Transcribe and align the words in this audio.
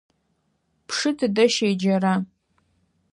Пшы 0.87 1.09
тыдэ 1.17 1.45
щеджэра? 1.53 2.13